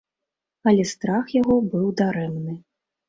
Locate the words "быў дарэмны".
1.75-2.57